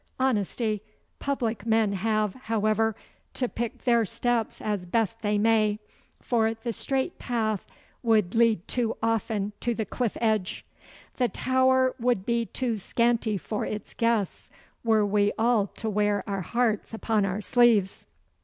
Honesty. 0.19 0.81
Public 1.19 1.63
men 1.63 1.93
have, 1.93 2.33
however, 2.33 2.95
to 3.35 3.47
pick 3.47 3.83
their 3.83 4.03
steps 4.03 4.59
as 4.59 4.83
best 4.83 5.21
they 5.21 5.37
may, 5.37 5.77
for 6.19 6.55
the 6.55 6.73
straight 6.73 7.19
path 7.19 7.67
would 8.01 8.33
lead 8.33 8.67
too 8.67 8.97
often 9.03 9.53
to 9.59 9.75
the 9.75 9.85
cliff 9.85 10.17
edge. 10.19 10.65
The 11.17 11.27
Tower 11.29 11.93
would 11.99 12.25
be 12.25 12.47
too 12.47 12.77
scanty 12.77 13.37
for 13.37 13.63
its 13.63 13.93
guests 13.93 14.49
were 14.83 15.05
we 15.05 15.33
all 15.37 15.67
to 15.67 15.87
wear 15.87 16.23
our 16.25 16.41
hearts 16.41 16.95
upon 16.95 17.23
our 17.23 17.39
sleeves. 17.39 18.07